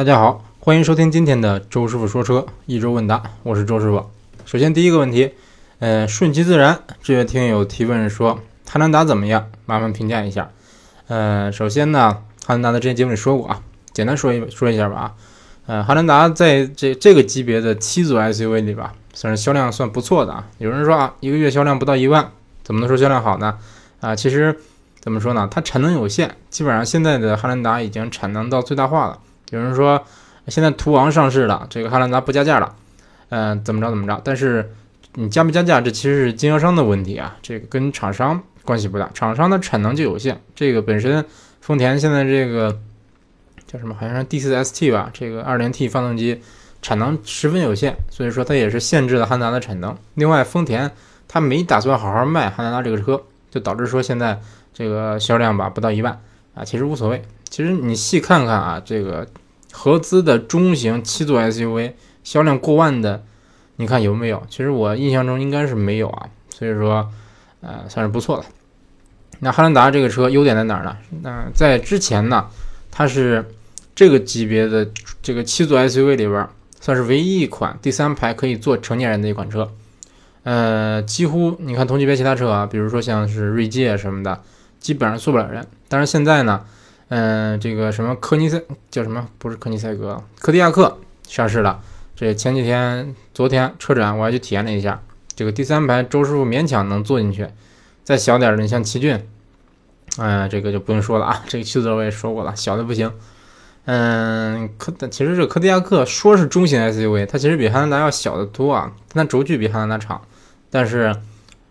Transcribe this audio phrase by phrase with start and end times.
[0.00, 4.02] 大家好，欢迎收听今天的周师傅说车一周问答，我是周师傅。
[4.46, 5.34] 首先第一个问题，
[5.78, 9.50] 呃，顺其自然，这位听友提问说汉兰达怎么样？
[9.66, 10.52] 麻烦评价一下。
[11.08, 12.16] 呃，首先呢，
[12.46, 13.60] 汉兰达的之前节目里说过啊，
[13.92, 15.14] 简单说一说一下吧啊。
[15.66, 20.46] 呃，汉兰达在这这个级别的七座 SUV 里吧，算是销量算不错的啊。
[20.56, 22.30] 有人说啊，一个月销量不到一万，
[22.62, 23.58] 怎么能说销量好呢？
[24.00, 24.58] 啊，其实
[24.98, 25.46] 怎么说呢？
[25.50, 29.18] 它产能有限，基本上现在的汉兰达已经产能到最大化了。
[29.50, 30.02] 有人说，
[30.48, 32.74] 现在途昂上市了，这个汉兰达不加价了，
[33.28, 34.20] 嗯，怎么着怎么着？
[34.24, 34.72] 但是
[35.14, 40.40] 你加不加价，这其实是经销商的问题啊，这个跟厂商关系不大，厂商的产能就有限。
[40.54, 41.24] 这个本身
[41.60, 42.78] 丰田现在这个
[43.66, 43.94] 叫什么？
[43.98, 46.40] 好像是 D4ST 吧，这个 2.0T 发动机
[46.80, 49.96] 产能十分有限，所以说它也是限制了汉兰达的产能。
[50.14, 50.90] 另外，丰田
[51.26, 53.20] 它没打算好好卖汉兰达这个车，
[53.50, 54.40] 就导致说现在
[54.72, 56.20] 这个销量吧不到一万
[56.60, 57.22] 啊，其实无所谓。
[57.48, 59.26] 其实你细看看啊，这个。
[59.72, 61.92] 合资的中型七座 SUV
[62.24, 63.22] 销量过万的，
[63.76, 64.42] 你看有没有？
[64.50, 67.08] 其实我印象中应该是没有啊，所以说，
[67.60, 68.44] 呃，算是不错了。
[69.38, 70.96] 那汉兰达这个车优点在哪儿呢？
[71.22, 72.48] 那在之前呢，
[72.90, 73.48] 它是
[73.94, 74.90] 这个级别的
[75.22, 76.48] 这个七座 SUV 里边，
[76.80, 79.70] 算是唯一一款第三排可以坐成年人的一款车。
[80.42, 84.42] 呃，几乎你看同级别其他车啊，比如说像是锐界什么的，
[84.80, 85.64] 基本上坐不了人。
[85.90, 86.64] 但是现在呢？
[87.08, 89.26] 嗯，这个什么科尼塞叫什么？
[89.38, 90.96] 不是科尼塞格，科迪亚克
[91.26, 91.80] 上市了。
[92.14, 95.02] 这前几天、昨天车展我还去体验了一下，
[95.34, 97.48] 这个第三排周师傅勉强能坐进去。
[98.04, 99.26] 再小点的，你像奇骏，
[100.18, 101.42] 嗯，这个就不用说了啊。
[101.48, 103.12] 这个七座我也说过了，小的不行。
[103.86, 108.92] 嗯，科其实这个科迪亚克说是中型 SUV，它其实比汉兰达要小得多啊。
[109.08, 110.22] 它轴距比汉兰达长，
[110.70, 111.12] 但是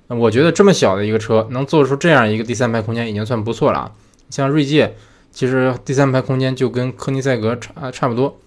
[0.07, 3.91] 我觉得这么小的一个车能做出这样一个第三排空间已经算不错了啊。
[4.29, 4.95] 像锐界。
[5.31, 8.39] 其实第三排空间就跟科尼塞格差差不多，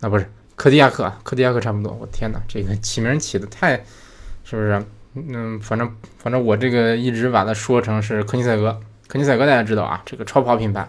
[0.00, 1.96] 啊不是科迪亚克，科迪亚克差不多。
[2.00, 3.76] 我天哪，这个起名起的太，
[4.44, 4.82] 是不是？
[5.14, 10.88] 嗯，反正反正我这个一直把它说成是科尼塞格，科尼塞格大家知道啊，这个超跑品牌。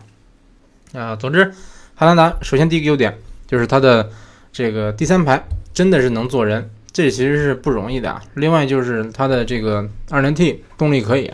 [0.93, 1.51] 啊，总之，
[1.95, 4.09] 汉兰达首先第一个优点就是它的
[4.51, 8.21] 这个第三排真的是能坐人，这其实是不容易的啊。
[8.35, 11.31] 另外就是它的这个二点 T 动力可以，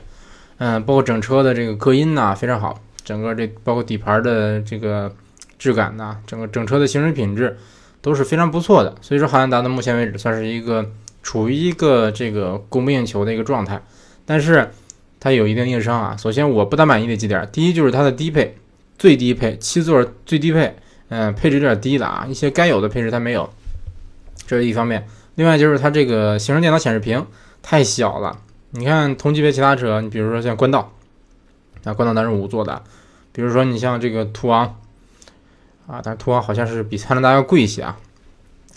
[0.57, 2.79] 嗯，包括整车的这个隔音呐非常好。
[3.07, 5.09] 整个这包括底盘的这个
[5.57, 7.57] 质感呐，整个整车的行驶品质
[8.01, 8.93] 都是非常不错的。
[8.99, 10.85] 所以说，汉兰达的目前为止算是一个
[11.23, 13.81] 处于一个这个供不应求的一个状态。
[14.25, 14.71] 但是
[15.21, 16.17] 它有一定硬伤啊。
[16.17, 18.57] 首先，我不大满意的几点，第一就是它的低配，
[18.99, 20.75] 最低配七座最低配，
[21.07, 23.49] 嗯，配置有点低了啊，一些该有的配置它没有，
[24.45, 25.07] 这是一方面。
[25.35, 27.25] 另外就是它这个行车电脑显示屏
[27.63, 28.37] 太小了。
[28.71, 30.91] 你看同级别其他车，你比如说像冠道。
[31.87, 32.83] 那冠道单是五座的，
[33.31, 34.75] 比如说你像这个途昂
[35.87, 37.97] 啊，但是途昂好像是比汉兰达要贵一些啊。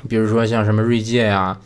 [0.08, 1.58] 比如说像什么锐界呀，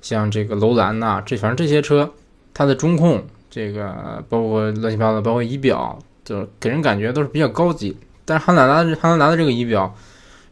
[0.00, 2.10] 像这个楼兰呐，这反正这些车，
[2.54, 7.94] 它的中控这个包括乱七八糟，包括仪表，就给人感觉都是比较高级。
[8.24, 9.94] 但是汉兰达汉兰达的这个仪表，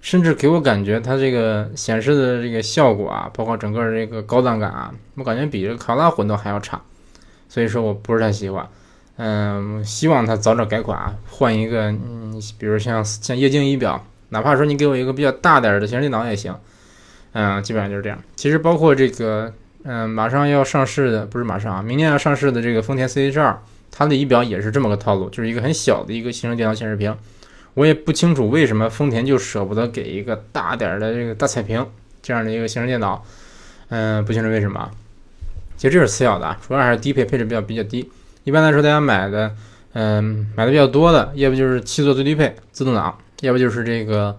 [0.02, 6.78] 甚至给我感觉它这个显示的这个效果啊，包括整个这个高档感啊，我感觉比这个卡罗拉混动还要差，
[7.48, 8.68] 所以说我不是太喜欢。
[9.16, 16.54] 嗯，希望它早点改款啊，换一个，嗯，比如像像液晶仪表，哪怕说你给我一个比较大点的行车电脑也行。
[17.32, 18.18] 嗯，基本上就是这样。
[18.36, 19.52] 其实包括这个，
[19.84, 23.56] 嗯，马上要上市的，不是马上啊，明年要上市的这个丰田 CH2，
[23.90, 27.16] 它的仪表也是这么个套路，就是一个很小的一个行车电脑显示屏。
[27.74, 31.84] 我也不清楚为什么丰田就舍不得给一个大点的这个大彩屏
[32.22, 33.24] 这样的一个行车电脑。
[33.88, 34.90] 嗯，不清楚为什么。
[35.76, 38.08] 其实这是次要的啊，主要还是低配配置比较比较低。
[38.44, 39.54] 一般来说，大家买的，
[39.94, 44.38] 嗯，买的比较多的，要不就是七座最低配自动挡，要不就是这个，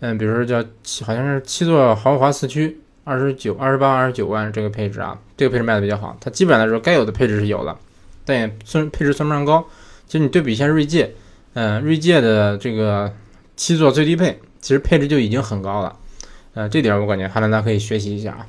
[0.00, 0.62] 嗯，比如说叫，
[1.04, 6.14] 好像是七座豪华四驱，二十九、二十八、二十九万这个配置啊，这个配置卖的比较好。
[6.20, 7.78] 它基本上来说，该有的配置是有了，
[8.26, 9.66] 但也算配置算不上高。
[10.06, 11.14] 其实你对比一下锐界，
[11.54, 13.10] 嗯，锐界的这个
[13.56, 15.96] 七座最低配，其实配置就已经很高了，
[16.52, 18.46] 呃，这点我感觉汉兰达可以学习一下啊。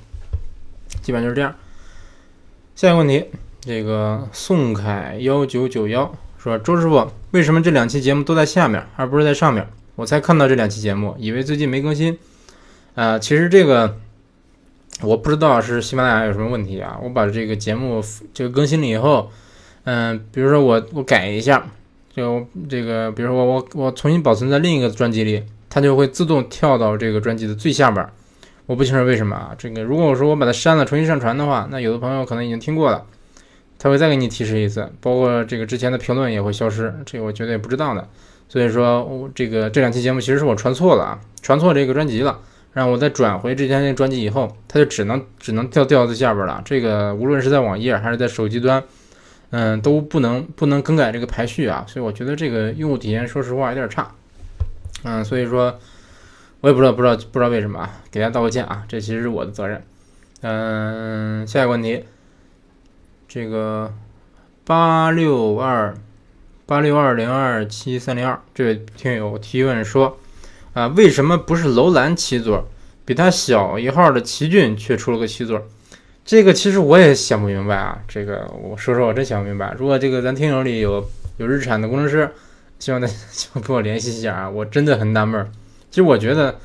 [1.01, 1.55] 基本就是这样。
[2.75, 3.25] 下一个问题。
[3.67, 9.67] 这个宋凯幺九九幺说：“周师傅，为什么这两期节目都在下面，而不是在上面？
[9.97, 12.17] 我才看到这两期节目，以为最近没更新。
[12.95, 13.97] 呃，其实这个
[15.01, 16.97] 我不知道是喜马拉雅有什么问题啊。
[17.03, 18.01] 我把这个节目
[18.33, 19.29] 这个更新了以后，
[19.83, 21.67] 嗯，比如说我我改一下，
[22.15, 28.07] 就这个，比如说我我我重新保存在另一个专辑里，它就会自动跳到这个专辑的最下边。
[28.65, 29.53] 我不清楚为什么啊。
[29.57, 33.03] 这个如果我说我把它删了，重新上传的话，那有的朋友可能已经听过了。”
[33.79, 38.07] 他会再给你提示一次，包括这个之前的评论也会消失，这个我绝对不知道的。
[38.49, 42.39] 所以说，我这个这两期节目其实是我传错了啊，传错这个专辑了。
[42.73, 46.61] 让我再转回之前那个专辑以后，它就只能只能掉掉在下边了。
[46.63, 48.83] 这个无论是在网页还是在手机端，
[49.49, 51.83] 嗯，都不能不能更改这个排序啊。
[51.87, 54.11] 所以我觉得这个用户体验，说实话有点差。
[55.03, 55.79] 嗯，所以说，
[56.61, 59.81] 我也不知道不知道不知道为什么啊，给大家道个歉啊，这其实是我的责任。
[60.41, 62.03] 嗯，下一个问题，
[63.27, 63.93] 这个
[64.63, 65.95] 八六二
[66.65, 70.17] 八六二零二七三零二这位听友提问说。
[70.73, 72.69] 啊，为什么不是楼兰七座，
[73.03, 75.59] 比它小一号的奇骏却出了个七座？
[76.23, 77.97] 这个其实我也想不明白啊。
[78.07, 79.73] 这个我说说，我真想不明白。
[79.75, 81.03] 如果这个咱听友里有
[81.37, 82.29] 有日产的工程师，
[82.77, 83.13] 希望大家
[83.65, 84.47] 跟我联系一下啊。
[84.47, 85.51] 我真的很纳闷。
[85.89, 86.59] 其实我觉得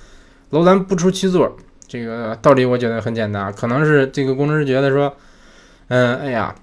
[0.50, 1.56] 楼兰不出七座，
[1.88, 5.16] 这个道理我觉得很简单，可能是这个工程师觉得说，
[5.94, 6.54] 嗯，哎呀，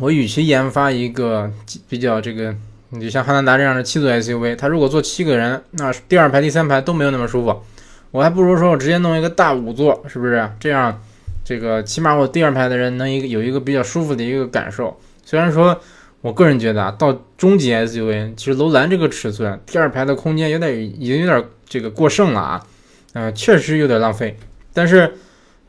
[0.00, 1.48] 我与其研发一个
[1.88, 2.52] 比较这个。
[2.88, 7.62] 你就像汉兰达这样的七座 SUV，它如果坐七个人，那第二排、第三排都没有那么舒服。
[8.10, 10.50] 我还不如说我直接弄一个大五座，是不是？
[10.58, 11.00] 这样，
[11.44, 14.98] 这个起码我第二排的人能一个有一个比较舒服的一个感受。
[15.24, 15.80] 虽然说，
[16.20, 22.66] 我个人觉得啊，到中级 SUV，其实楼兰这个尺寸，第二排的空间有点已经有点这个过剩了啊，
[23.12, 24.36] 嗯，确实有点浪费。
[24.74, 25.12] 但是，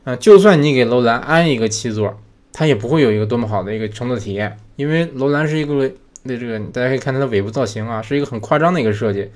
[0.02, 2.18] 呃，就算你给楼兰安一个七座，
[2.60, 5.90] 它也不会有一个多么好的一个乘坐体验，因为楼兰是一个。
[6.24, 9.30] 那这个大家可以看它的尾部造型啊，是一个很夸张的一个设计。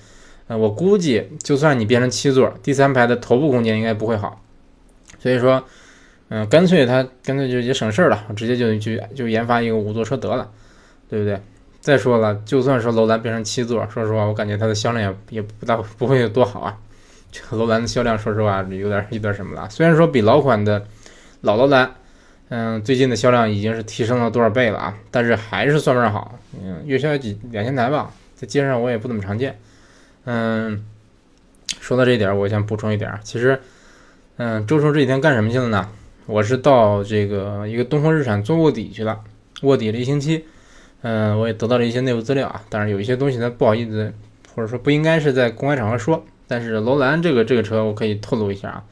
[0.49, 4.45] 呃，我估计就算你变成七座，第三排的头部空间应该不会好。
[5.19, 5.65] 所以说，
[6.29, 10.51] 嗯，干脆它干脆就也省事儿了，直接就就就研发一个五座车得了，
[11.09, 11.41] 对不对？
[11.81, 16.77] 再说了，就算说楼兰变成七座，说实话，我感觉它的销量也也不大不会有多好啊。
[17.33, 19.67] 这个楼兰的销量，说实话有点有点什么了。
[19.71, 20.85] 虽然说比老款的
[21.41, 21.91] 老楼兰。
[22.51, 24.95] 嗯，最近的销量已经是提升了多少倍了啊？
[25.11, 29.59] 但是还是算不上好，嗯，月销几两千台吧，在街上我也不怎么常见。
[30.25, 30.85] 嗯，
[31.81, 33.59] 说到这一点，我想补充一点，其实，
[34.37, 35.89] 嗯，周叔这几天干什么去了呢？
[36.27, 39.21] 我是到这个一个东风日产做卧底去了，
[39.63, 40.45] 卧底了一星期。
[41.03, 44.13] 嗯，我也得到了一些内部资料啊，但是有一些东西呢不好意思，
[44.55, 46.25] 或者说不应该是在公开场合说。
[46.47, 48.85] 但是楼兰这个这个车我可以透露一下啊，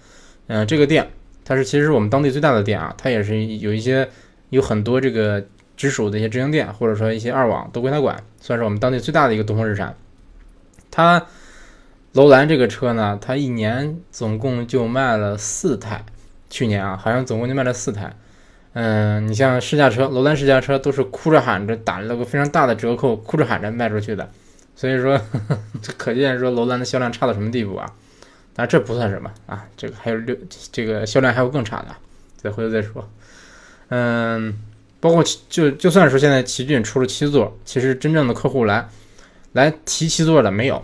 [0.46, 1.08] 嗯，这个店。
[1.44, 4.08] 它是其实是我们当地最大的店啊，它也是有一些
[4.50, 5.44] 有很多这个
[5.76, 9.96] 直属的一些直营店，或者说一些二网都归它管，算是我们当地最大的一个东风日产。
[10.90, 11.26] 它
[12.12, 16.04] 楼兰这个车呢，它一年总共就卖了四台，
[16.50, 18.14] 去年啊好像总共就卖了四台。
[18.74, 24.30] 嗯，你像试驾车，楼兰试驾车都是哭着喊着打了个非常大的折扣，哭着喊着卖出去的，
[24.74, 25.20] 所以说
[25.82, 27.92] 这可见说楼兰的销量差到什么地步啊。
[28.54, 30.36] 但这不算什么啊，这个还有六，
[30.70, 31.96] 这个销量还有更差的，
[32.36, 33.08] 再回头再说。
[33.88, 34.54] 嗯，
[35.00, 38.86] 包括就就算说现在奇骏出了七座，其实真正的客户来
[39.52, 40.82] 来提七座的没有，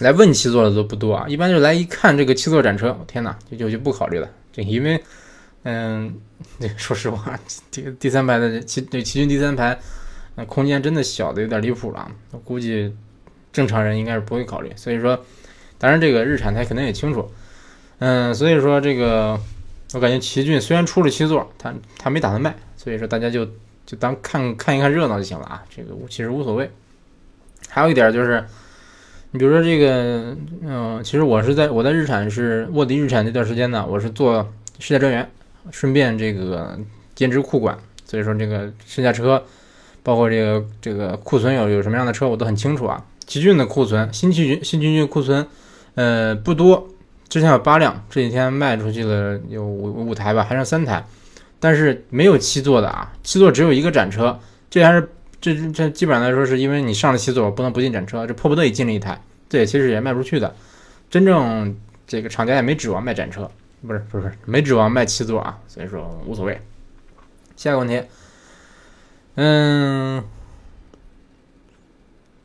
[0.00, 1.26] 来问七座的都不多啊。
[1.26, 4.28] 一般就来一看这个七座展车，天哪，就就就不考虑了。
[4.52, 5.02] 这因为，
[5.62, 6.20] 嗯，
[6.76, 7.38] 说实话，
[7.70, 9.78] 这个第三排的奇这奇骏第三排，
[10.34, 12.94] 那空间真的小的有点离谱了，我估计
[13.52, 14.70] 正常人应该是不会考虑。
[14.76, 15.18] 所以说。
[15.78, 17.30] 当然，这个日产他肯定也清楚，
[18.00, 19.38] 嗯，所以说这个
[19.94, 23.46] 我感觉奇骏虽然出了七座，他他没打算卖，所以说大家就
[23.86, 26.68] 就当看看一看热闹就行了啊，这个其实无所谓。
[27.68, 28.44] 还有一点就是，
[29.30, 35.30] 你比如说这个，嗯，其实我是在我在日产是卧底日产这段时间呢，我是做试驾专员，
[35.70, 36.76] 顺便这个
[37.14, 39.40] 兼职库管，所以说这个试驾车，
[40.02, 43.04] 包括这个这个库存有有什么样的车，我都很清楚啊。
[43.26, 45.46] 奇骏的库存，新奇骏新奇骏库存。
[45.98, 46.88] 呃，不多，
[47.28, 51.04] 之前有八辆，这几天卖出去了有五五台吧，还剩三台，
[51.58, 54.38] 但是没有七座的啊，七座只有一个展车，
[54.70, 60.54] 这还是这这基本上来说是因为你上了七座，不能不进展车，这迫不得已进了一台，这也其实也卖不出去的，
[61.10, 61.76] 真正
[62.06, 63.50] 这个厂家也没指望卖展车，
[63.84, 66.60] 不是不是没指望卖七座啊，所以说无所谓。
[67.56, 68.00] 下一个问题，
[69.34, 70.22] 嗯，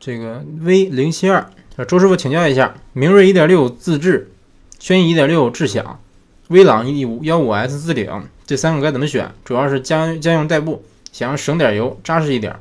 [0.00, 1.48] 这个 V 零七二。
[1.82, 4.30] 周师傅请教一下，明锐1.6自制、
[4.78, 5.98] 轩逸1.6智享、
[6.46, 9.32] 威朗 1.5S 自领这三个该怎么选？
[9.44, 12.54] 主要是家家用代步，想要省点油，扎实一点。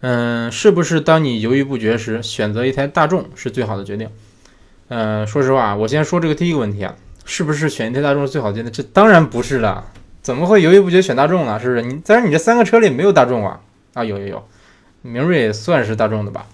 [0.00, 4.10] 嗯，是不是当你犹豫不决时，选择一台大众是最好的决定？
[4.88, 8.70] 嗯，说实话，我先说这个第一个问题啊，是不是选一台大众是最好的决定？
[8.70, 11.58] 这当然不是了，怎么会犹豫不决选大众呢？
[11.58, 11.80] 是不是？
[11.80, 13.58] 你但是你这三个车里没有大众啊？
[13.94, 14.48] 啊，有有有，
[15.00, 16.44] 明锐算是大众的吧？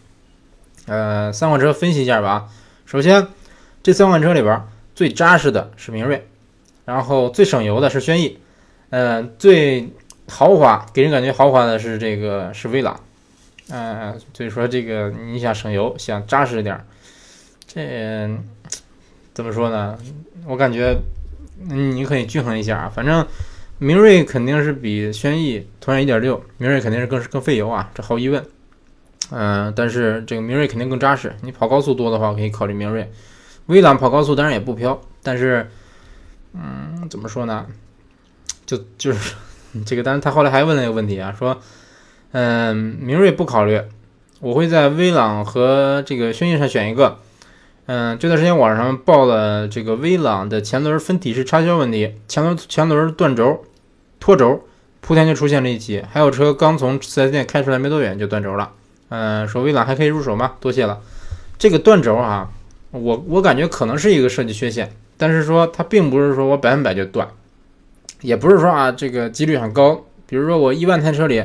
[0.86, 2.48] 呃，三款车分析一下吧。
[2.84, 3.26] 首先，
[3.82, 4.60] 这三款车里边
[4.94, 6.26] 最扎实的是明锐，
[6.84, 8.38] 然后最省油的是轩逸，
[8.90, 9.88] 呃，最
[10.28, 13.00] 豪华给人感觉豪华的是这个是威朗，
[13.70, 16.84] 嗯，所以说这个你想省油，想扎实一点，
[17.66, 18.28] 这
[19.32, 19.98] 怎么说呢？
[20.46, 20.96] 我感觉
[21.68, 22.92] 你可以均衡一下啊。
[22.94, 23.26] 反正
[23.78, 28.44] 明锐肯定是比轩逸同样1.6，明锐肯定是更更费油啊，这毫无疑问。
[29.34, 31.34] 嗯，但是这个明锐肯定更扎实。
[31.40, 33.10] 你跑高速多的话，可以考虑明锐。
[33.66, 35.70] 威朗跑高速当然也不飘，但是，
[36.52, 37.66] 嗯，怎么说呢？
[38.66, 39.34] 就就是
[39.86, 41.58] 这个，但是他后来还问了一个问题啊，说，
[42.32, 43.80] 嗯，明锐不考虑，
[44.40, 47.18] 我会在威朗和这个轩逸上选一个。
[47.86, 53.64] 嗯，这段时间网上报了这个威朗的前轮分体式插销问题，前轮前轮断轴、
[54.20, 54.64] 脱轴，
[55.04, 58.70] 莆田就出现了一起，还有车刚从 4S 店开出来没多远就断轴了。
[59.14, 60.54] 嗯，说威朗还可以入手吗？
[60.58, 61.00] 多谢了。
[61.58, 62.50] 这个断轴啊。
[62.92, 67.26] 我我感觉可能是一个设计缺陷，但是说它并不是说我百分百就断，
[68.20, 70.04] 也不是说啊这个几率很高。
[70.26, 71.42] 比如说我一万台车里，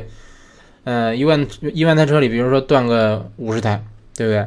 [0.84, 3.82] 呃一万一万台车里，比如说断个五十台，
[4.14, 4.46] 对不对？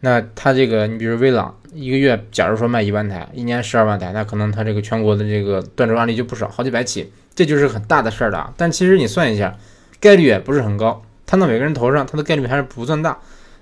[0.00, 8.54] 那它这个你比如威朗一个月，假如说卖一万台，一年十二万台，那可能它这个全国的这个断轴案例就不少，好几百起，这就是很大的事儿了。
[8.56, 9.54] 但其实你算一下，
[10.00, 13.16] 概率也不是很高，摊到每个人头上，它的概率还是不算大。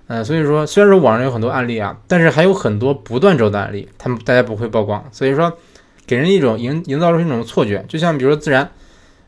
[0.07, 5.53] 嗯，所以说虽然说网上有很多案例啊，但是还有很多不断轴的案例，他们大家不会曝光，所以说
[6.07, 8.71] 给人一种营营造出一种错觉，就像比如说自然，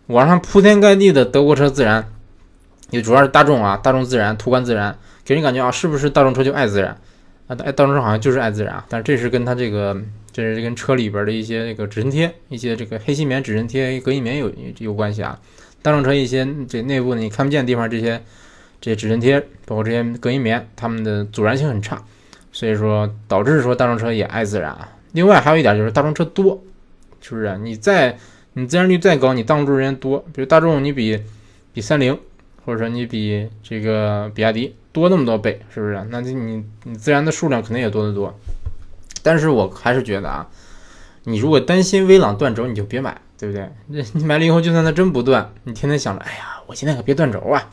[0.06, 2.08] 网上铺天盖地的德国车自然，
[2.90, 6.96] 也主要是大众啊，大众自然、途观自然，给人感觉啊，是不是大众车就爱自然
[7.48, 7.56] 啊？
[7.56, 15.36] 大众车好像就是爱自然啊，但是这是跟它这个，这是跟车里边的一些这个指针贴、一些这个黑心棉、指针贴、隔音棉有有关系啊。
[15.82, 18.22] 大众车一些这内部你看不见的地方这些。
[18.80, 22.00] 这些指针贴，包括这些隔音棉，它们的阻燃性很差，
[22.52, 24.88] 所以说导致说大众车也爱自燃啊。
[25.10, 26.62] 另外还有一点就是大众车多，
[27.20, 27.58] 是不是？
[27.58, 28.16] 你再
[28.52, 30.20] 你自燃率再高，你挡住人家多。
[30.32, 31.20] 比如大众，你比
[31.72, 32.16] 比三菱，
[32.64, 36.00] 或者说你比这个比亚迪多那么多倍，是不是？
[36.08, 38.32] 那你你自燃的数量肯定也多得多。
[39.24, 40.48] 但是我还是觉得啊，
[41.24, 43.68] 你如果担心威朗断轴，你就别买，对不对？
[43.86, 47.70] 你你买了以后，就算它真不断，你天天想着，哎呀，我现在可别断轴啊。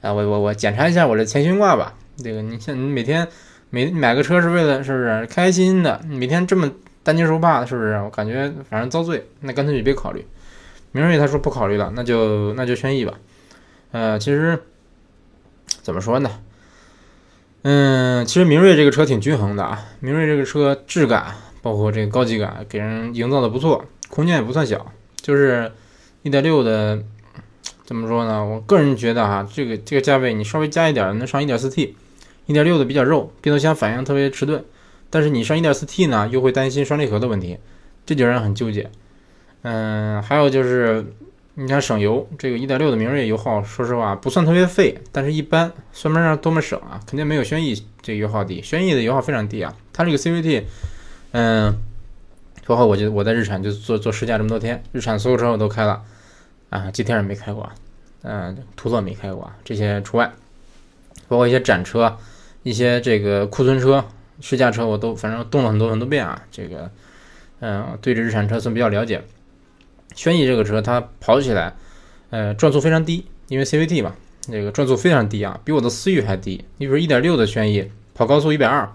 [0.00, 1.94] 啊，我我我检查一下我的前悬挂吧。
[2.16, 3.26] 这个你像你每天
[3.70, 6.00] 每买个车是为了是不是开心的？
[6.06, 6.70] 每天这么
[7.02, 7.94] 担惊受怕的，是不是？
[8.02, 10.26] 我感觉反正遭罪，那干脆就别考虑。
[10.92, 13.14] 明锐他说不考虑了，那就那就轩逸吧。
[13.92, 14.62] 呃，其实
[15.82, 16.30] 怎么说呢？
[17.62, 19.86] 嗯，其实明锐这个车挺均衡的啊。
[20.00, 25.72] 明锐这个车质感包括这个高级感给人营造的不错，空间也不算小，就是
[26.22, 27.02] 1.6的。
[27.86, 28.42] 怎么说呢？
[28.42, 34.64] 我个人觉得哈，这个这个价位你稍微加一点，能上 1.4T，1.6 的比较肉，变速箱反应特别迟钝。
[35.10, 37.58] 但是你上 1.4T 呢，又会担心双离合的问题，
[38.06, 38.90] 这就让人很纠结。
[39.62, 41.04] 嗯，还有就是
[41.54, 48.62] 你想省油，这个1.6的明锐油耗，说实话不算特别费，但是一般，算不上多么省啊，肯定没有轩逸这油耗低。
[48.62, 50.62] 轩逸的油耗非常低啊，它这个 CVT，
[51.36, 51.76] 嗯，
[52.64, 56.00] 包括我就我在日产就做做试驾这么多天，日产所有车我都开了。
[56.70, 57.68] 啊，G T R 没开过，
[58.22, 60.32] 嗯，途乐没开过，这些除外，
[61.28, 62.16] 包括一些展车、
[62.62, 64.04] 一些这个库存车、
[64.40, 66.40] 试驾车，我都反正动了很多很多遍啊。
[66.52, 66.90] 这个，
[67.60, 69.22] 嗯，对这日产车算比较了解。
[70.14, 71.74] 轩逸这个车它跑起来，
[72.30, 76.64] 呃，转速非常低，因为 C V T 嘛，这个转速非常低啊，比我的思域还低。
[76.78, 78.90] 你比如1.6的轩逸跑高速一百二，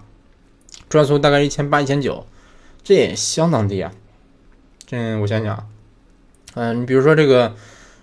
[0.88, 2.26] 转速大概一千八、一千九，
[2.82, 3.92] 这也相当低啊。
[4.86, 5.66] 这我想想啊。
[6.54, 7.54] 嗯，你比如说这个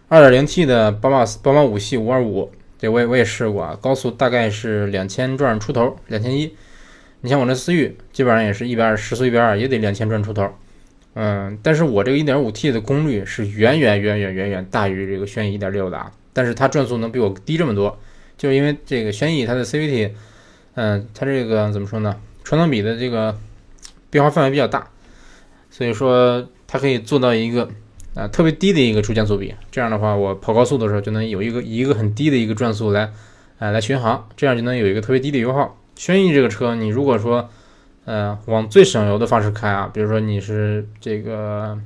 [0.09, 6.55] 2.0T 的宝马宝马五系525，这我也我也试过啊，高速大概是两千转出头，两千一。
[7.21, 10.49] 你像我这思域，基本上也是一百二，时速一百二也得两千转出头。
[11.15, 17.97] 嗯，但是我这个 1.5T 的功率是远远远远远远大于这个轩逸1.6的啊，但是它转速能比我低这么多，
[18.37, 20.11] 就因为这个轩逸它的 CVT，
[20.75, 22.15] 嗯，它这个怎么说呢？
[22.43, 23.35] 传动比的这个
[24.09, 24.87] 变化范围比较大，
[25.69, 27.69] 所以说它可以做到一个。
[28.15, 33.11] 啊，特别低的一个初减速比，这样的话，我跑高速的时候就能有一个一个很低的一个转速来，
[33.59, 35.77] 呃，来巡航，这样就能有一个特别低的油耗。
[35.95, 37.47] 轩逸这个车，你如果说，
[38.05, 41.77] 呃，往最省油的方式开啊，比如说你是这个，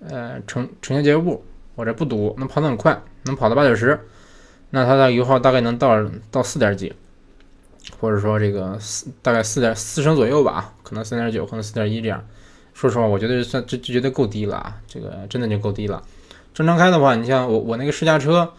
[0.00, 1.44] 呃，城城乡结合部
[1.76, 4.00] 或者不堵，能跑得很快，能跑到八九十，
[4.70, 6.92] 那它的油耗大概能到到四点几，
[8.00, 12.24] 或者说这个四大概四点四升左右吧，可能三点九，可能四点一这样。
[12.74, 16.02] 说实话，我觉得算这这觉得够低了啊，这个真的就够低了。
[16.52, 18.52] 正常开的话，你像我我那个试驾车，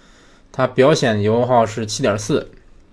[0.51, 2.50] 它表显油耗是七点四，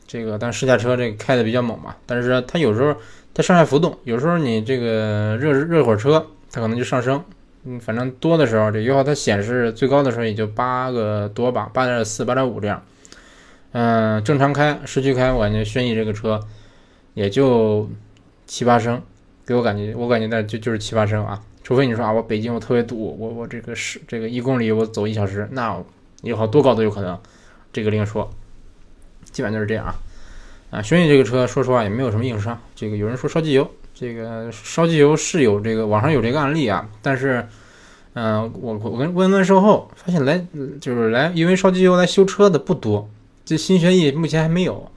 [0.07, 2.95] 这个但试驾车这个开的比较猛嘛，但是它有时候
[3.33, 7.25] 它上下浮动，有时候你这个热热火车，它可能就上升，
[7.65, 12.83] 嗯，反正多的时候这油耗它显示最高的时候也就八个多吧，八点四、八点五这样。
[13.77, 16.39] 嗯，正常开市区开，我感觉轩逸这个车
[17.15, 17.91] 也就
[18.47, 19.03] 七八升，
[19.45, 21.43] 给我感觉，我感觉那就就是七八升啊。
[21.65, 25.77] 除非你说啊，我北京我特别堵，我我这个是这个一公里我走一小时，那
[26.23, 27.19] 有好多高都有可能，
[27.73, 28.31] 这个另说。
[29.33, 29.95] 基本就是这样啊。
[30.71, 32.57] 啊，轩逸这个车说实话也没有什么硬伤。
[32.77, 37.45] 这个有人说烧机油，这个烧机油是有这个网上有这个案例啊，但是。
[38.17, 40.39] 嗯，我我跟问问售后，发现来
[40.81, 43.11] 就是来因为烧机油来修车的不多，
[43.45, 44.91] 这新轩逸目前还没有。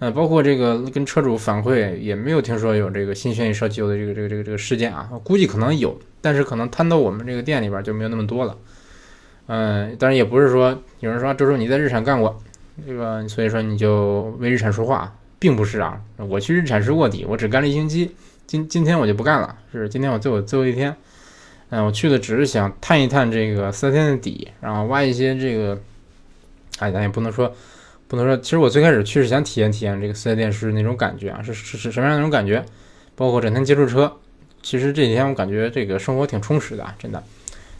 [0.00, 8.56] 呃，包括这个跟车主反馈也没有听说有这个新轩逸烧机油的这个这个这个这个事件啊，估计可能有，但是可能摊到我们这个店里边就没有那么多了。
[9.46, 12.40] 嗯，当然也不是说有人说周周你在日产干过，
[12.86, 18.14] 这个所以说你就为日产说话，并不是啊，我去日产是卧底，我只干了一星期，
[18.46, 20.94] 今今天我就不干了，是今天我最后最后一天。
[21.70, 25.78] 嗯，我去的只是想探一探这个四 S 店的底，然后挖一些这个，
[26.78, 27.54] 哎，咱也不能说，
[28.06, 28.36] 不能说。
[28.36, 32.64] 其实我最开始去是想体验体验这个四 S 店是那种感觉啊，是是是什么样那种感觉？
[33.14, 34.12] 包括整天接触车，
[34.62, 37.22] 其实这几天我感觉这个生活挺充实的啊，真的。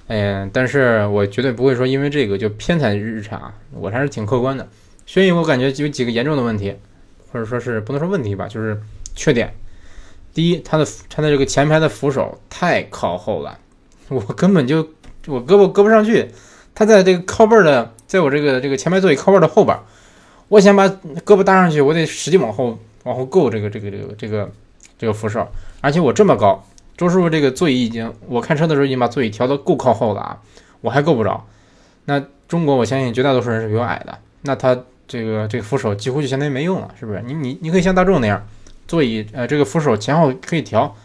[0.08, 4.66] 嗯，但是我绝对不会说因为这个就偏袒日产啊，我还是挺客观的。
[5.06, 6.74] 轩逸我感觉有几个严重的问题，
[7.30, 8.80] 或者说是不能说问题吧，就是
[9.14, 9.54] 缺点。
[10.34, 13.58] 第一，它的它的这个前排的扶手太靠后了。
[14.08, 14.78] 我根本就
[15.26, 16.28] 我胳膊搁不上去，
[16.74, 19.78] 它在这个靠背的，在我这个这个前排座椅靠背的后边，
[20.48, 24.50] 我想把胳膊搭上去，我得使劲往后往后够这个这个这个这个
[24.98, 25.46] 这个扶手，
[25.82, 26.64] 而且我这么高，
[26.96, 30.38] 周师傅这个座椅已经我开车的时候已经把座椅调得够靠后了啊，
[30.80, 31.46] 我还够不着。
[32.06, 34.74] 那中国我相信绝大多数人是比我矮的，那他
[35.06, 37.22] 这个这个扶手几乎就相当于没用了，是不是？
[37.26, 38.42] 你你你可以像大众那样，
[38.86, 40.96] 座椅呃这个扶手前后可以调。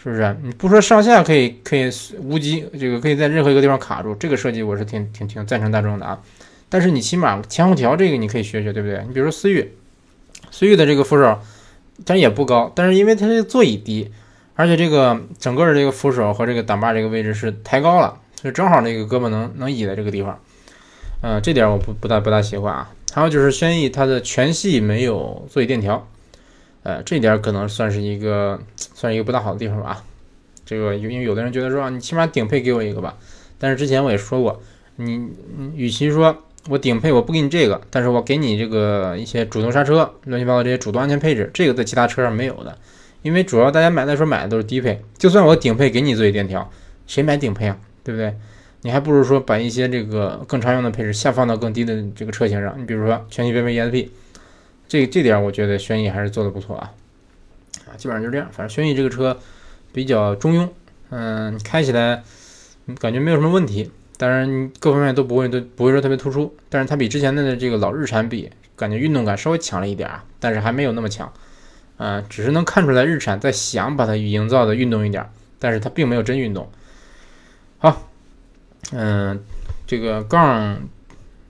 [0.00, 0.36] 是不是？
[0.42, 1.90] 你不说上下可以可以
[2.20, 6.20] 无极，这个可以在任何一个地方卡住，这个设计我是挺挺挺赞成大众的啊。
[6.68, 9.02] 但是你起码前后调这个你可以学学，对不对？
[9.08, 9.72] 你比如说思域，
[10.50, 11.40] 思域的这个扶手，
[12.06, 14.10] 它也不高，但是因为它这个座椅低，
[14.54, 20.38] 而且这个整个的这个扶手和这个挡把这个位置是抬高了，所以正好那个胳膊能能倚在这个地方。
[21.22, 22.90] 嗯，这点我不不大不大喜欢啊。
[23.12, 26.06] 还有就是轩逸它的全系没有座椅电调。
[26.82, 30.02] 呃，这点可能算是一个，算是一个不大好的地方吧。
[30.64, 33.16] 这个因为有的人觉得说，你起码顶配给我一个吧。
[33.58, 34.62] 但是之前我也说过，
[34.96, 35.28] 你
[35.74, 42.76] 与其说我顶配我不给你这个，但是我给你这个一些主动刹车、乱七八糟这些主动安全配置，这个在其他车上没有的。
[43.22, 46.70] 因为主要大家买的时候买的都是低配，就算我顶配给你座椅电调，
[47.06, 47.76] 谁买顶配啊？
[48.04, 48.34] 对不对？
[48.82, 52.74] 你还不如说把一些这个更常用的配置下放到更低的这个车型上。
[52.78, 54.08] 你比如说全系标配 ESP。
[54.88, 56.92] 这这点我觉得轩逸还是做的不错啊，
[57.86, 58.48] 啊，基本上就这样。
[58.50, 59.38] 反正轩逸这个车
[59.92, 60.68] 比较中庸，
[61.10, 62.22] 嗯，开起来
[62.98, 66.56] 感觉没有什么问题，当然各方面都不会都不会说特别突出。
[66.70, 71.30] 但是它比之前的这个老日产比，感觉运动感稍微强了一点啊，但是还没有那么强，
[71.98, 76.70] 嗯，只是能看出来日产在想把它营造的运动一点，但是它并没有真运动。
[77.78, 78.08] 好，
[78.92, 79.38] 嗯，
[79.86, 80.80] 这个杠。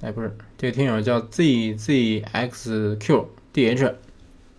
[0.01, 2.25] 哎，不是，这个听友叫 zzxqdh，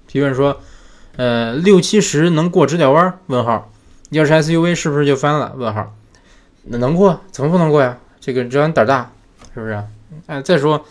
[0.07, 0.61] 提问说，
[1.17, 3.19] 呃，六七十能过直角弯？
[3.27, 3.69] 问号，
[4.11, 5.53] 要是 SUV 是不是就翻了？
[5.57, 5.93] 问号，
[6.63, 7.19] 那能过？
[7.31, 7.97] 怎么不能过呀？
[8.21, 9.11] 这个只要你胆大，
[9.53, 9.83] 是不是？
[10.27, 10.85] 哎，再说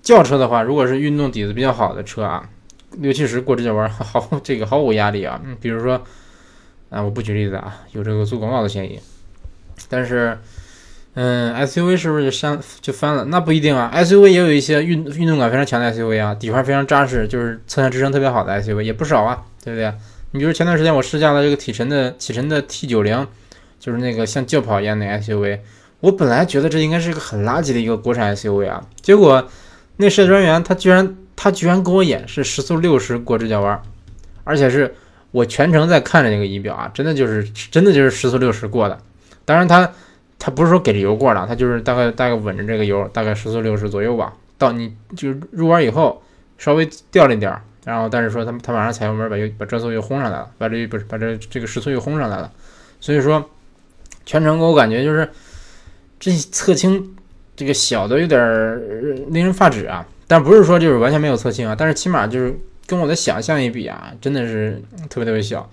[0.00, 2.48] 轿车的话，如果是运动底子比较好的车啊，
[2.92, 5.42] 六七十过直角弯 毫这个毫无压力啊。
[5.60, 6.00] 比如说，
[6.88, 9.00] 啊，我不举例子啊，有这个做广告的嫌疑，
[9.88, 10.38] 但是。
[11.14, 13.26] 嗯，SUV 是不是就翻就翻了？
[13.26, 19.92] 那不一定啊，SUV 也有一些运运动感非常强的 SUV 啊，底盘非常扎实，就是侧向支撑特别好的 SUV 也不少啊，对不对？
[20.30, 23.26] 你比如前段时间我试驾了这个启辰的启辰的 T90，
[23.78, 25.58] 就是那个像轿跑一样的 SUV，
[26.00, 29.46] 我本来觉得这应该是一个很垃圾的一个国产 SUV 啊，结果
[29.98, 33.78] 那设计专员他居然他居然给我演示时速六十过直角弯，
[34.44, 34.94] 而且是
[35.30, 38.98] 我全程在看着那个仪表啊，真的就是真的就是时速六十过的，
[39.44, 39.92] 当然他。
[40.44, 44.32] 它不是说给着油过了，它就是大概大概稳着这个油，大概时速六十左右吧。
[44.58, 46.20] 到你就是入弯以后
[46.58, 52.50] 稍微掉了一点儿，然后但是说它它马上踩油门把油把转速又轰上来了，把这不是把这这个时速又轰上来了。
[53.00, 53.48] 所以说
[54.26, 55.30] 全程给我感觉就是
[56.18, 57.14] 这侧倾
[57.54, 58.42] 这个小的有点
[59.32, 60.04] 令人发指啊。
[60.26, 62.52] 但不是说就是完全没有侧倾啊，但是起码就是
[62.88, 65.70] 跟我的想象一比啊，真的是特别特别小，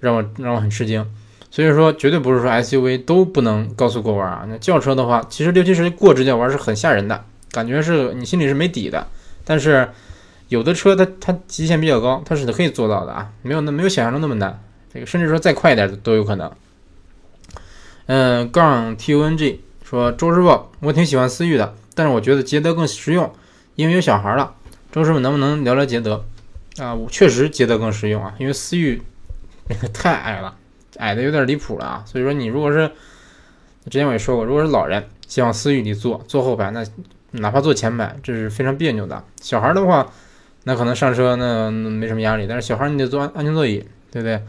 [0.00, 1.06] 让我让我很吃惊。
[1.50, 4.44] 所以说，绝对不是说 SUV 都不能高速过弯啊。
[4.48, 9.06] 那轿车的话，其实六七十过直角弯是很吓人的，感觉是你心里是没底的。
[9.44, 9.88] 但是
[10.48, 14.62] 有的车它它极限比较高，它是可以做到的啊，没有那没有想象中那么难。
[14.92, 16.50] 这个甚至说再快一点都有可能。
[18.06, 23.32] 嗯，杠 TUNG 说周师傅，我挺喜欢思域的，但是我觉得捷德更实用，
[23.74, 24.54] 因为有小孩了。
[24.92, 26.24] 周师傅能不能聊聊捷德
[26.78, 26.94] 啊？
[26.94, 29.02] 我确实捷德更实用啊，因为思域
[29.92, 30.56] 太矮了，
[30.98, 32.04] 矮的有点离谱了啊。
[32.06, 32.90] 所以说你如果是
[33.88, 36.84] 之前我也说过，如果是老人希望思域里坐坐后排，那
[37.32, 39.22] 哪怕坐前排，这是非常别扭的。
[39.40, 40.10] 小孩的话，
[40.64, 44.42] 那可能上车那没什么压力，但是小孩你得坐安全座椅，对不对？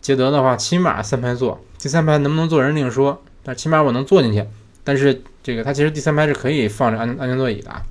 [0.00, 4.44] 捷德的话，起码三排座，第三排能不能坐人另说，但起码我能坐进去。
[4.82, 7.82] 但是这个它其实第三排是可以放着安安全座椅的啊，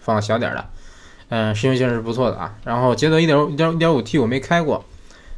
[0.00, 0.64] 放小点的。
[1.28, 2.56] 嗯，实用性是不错的啊。
[2.64, 4.82] 然后捷德一点一点一点五 T 我没开过，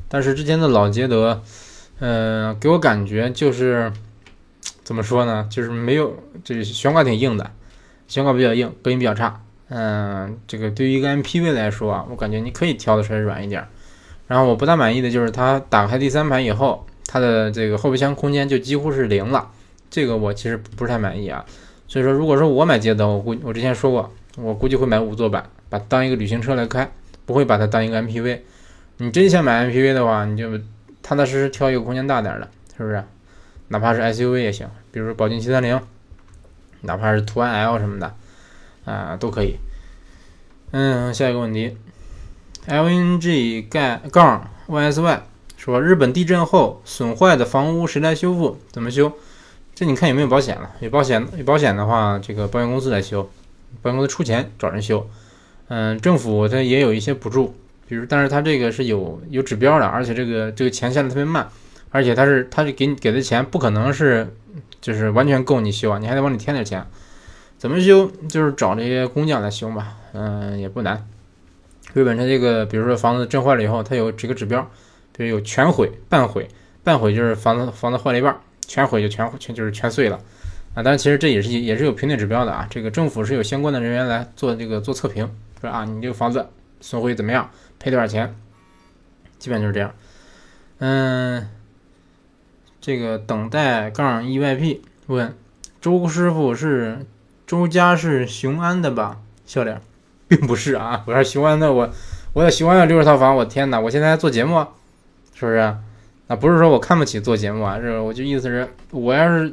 [0.08, 1.42] 但是之前的老捷德，
[2.00, 3.92] 嗯，给我感觉就是
[4.82, 5.46] 怎么说呢？
[5.50, 7.50] 就是没有，这悬挂挺硬的，
[8.08, 9.40] 悬挂比较硬，隔音比较差。
[9.68, 13.64] 嗯，这个对于一个 MPV 来说啊，我感觉你可以调的稍微软一点。
[14.26, 19.50] 然后我不大满意的就是它打开第三排以后，它的这个后备箱空间就几乎是零了，
[19.90, 21.44] 这个我其实不是太满意啊。
[21.86, 25.44] 所以说，如果说我买捷德，我估我之前说过，我估计会买五座版。
[25.68, 26.90] 把当一个旅行车来开，
[27.24, 28.40] 不会把它当一个 MPV。
[28.96, 30.50] 你真想买 MPV 的话，你就
[31.02, 33.02] 踏踏实实挑一个空间大点的，是不是？
[33.68, 35.80] 哪怕是 SUV 也行，比如说宝骏七三零，
[36.80, 38.14] 哪怕是途安 L 什么的，
[38.84, 39.56] 啊，都可以。
[40.72, 41.76] 嗯，下一个问题
[42.66, 45.20] ，LNG 盖杠 YSY
[45.56, 48.58] 说日本地震后损坏的房屋谁来修复？
[48.72, 49.12] 怎么修？
[49.74, 50.70] 这你看有没有保险了？
[50.80, 53.22] 有保险，有保险的话，这个保险公司来修，
[53.82, 55.08] 保险公司出钱找人修。
[55.68, 57.54] 嗯，政府它也有一些补助，
[57.90, 61.48] 比如，但是它这个是有有指标的，而且这个这个钱下的特别慢，
[61.90, 64.32] 而且它是它是给你给的钱不可能是
[64.80, 66.86] 就是完全够你修啊，你还得往里添点钱。
[67.58, 68.08] 怎么修？
[68.28, 71.04] 就是找这些工匠来修嘛，嗯，也不难。
[71.92, 74.62] 日本它这个，比如说房子震坏了以后，它有几个指标，
[75.12, 76.46] 比如有全毁、半毁，
[76.84, 80.16] 半毁就是房子房子坏了一半，全毁就全全就是全碎了
[80.74, 80.82] 啊。
[80.84, 85.28] 但是其实这也是也是有评定指标的啊，这个政府是有相关的人员来做这个做测评。
[85.60, 86.46] 说啊，你这个房子
[86.80, 87.50] 损毁怎么样？
[87.78, 88.34] 赔多少钱？
[89.38, 89.94] 基本就是这样。
[90.78, 91.48] 嗯，
[92.80, 95.34] 这个等待杠 EYP 问
[95.80, 97.06] 周师傅是
[97.46, 99.18] 周家是雄安的吧？
[99.46, 99.80] 笑脸，
[100.28, 101.90] 并不是啊，我是雄安的，我
[102.32, 103.80] 我在雄安有六十套房，我天哪！
[103.80, 104.66] 我现在做节目，
[105.34, 105.56] 是不是？
[106.28, 109.52] 啊，不是说我看不起做节目啊，是我就意思是，我要是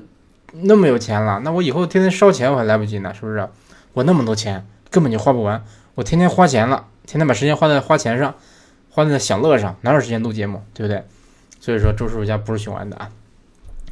[0.52, 3.50] 那么有钱了，那我以后天天烧钱我还来不及呢，是不是？
[3.94, 5.64] 我那么多钱根本就花不完。
[5.96, 8.36] 我天天花钱了，天天把时间花在花钱上，
[8.92, 11.04] 花在享乐上，哪有时间录节目，对不对？
[11.60, 13.10] 所以说周师傅家不是雄安的啊。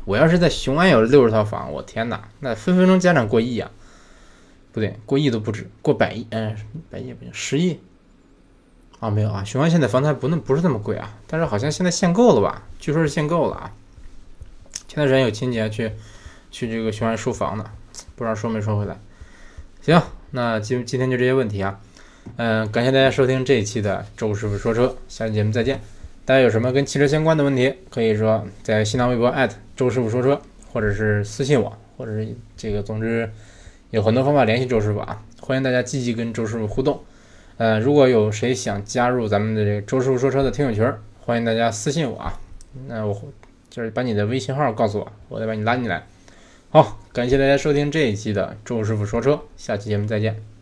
[0.03, 3.71] 我要是在雄安有六十套房，我天哪，那分分钟家长过亿啊！
[4.71, 6.55] 不对，过亿都不止，过百亿，嗯，
[6.91, 7.79] 百亿不行，十亿
[8.99, 9.43] 啊，没有啊。
[9.43, 12.63] 雄安现在房产不那不是那么贵啊，但是好像现在限购了吧？
[12.79, 13.71] 据说是限购了啊。
[14.87, 15.93] 前段时间有亲戚去
[16.51, 17.71] 去这个雄安收房呢，
[18.15, 18.99] 不知道收没收回来。
[19.81, 21.79] 行，那今今天就这些问题啊。
[22.37, 25.79] 嗯，感谢大家收听这一期的周师傅说车，下期节目再见。
[26.25, 29.33] 大家有什么跟汽车相关的问题，可以说在新浪微博
[29.75, 30.41] 周师傅说车，
[30.73, 33.29] 或者是私信我，或者是这个，总之
[33.91, 35.23] 有很多方法联系周师傅啊。
[35.39, 36.99] 欢迎大家积极跟周师傅互动。
[37.57, 42.39] 呃，如果有谁想加入咱们的这个周师傅说车的听友群，欢迎大家私信我啊。
[42.87, 43.15] 那我
[43.69, 46.03] 就是把你的微信号告诉我，我再把你拉进来。
[46.69, 50.54] 好，感谢大家收听这一期的周师傅说车，下期节目再见。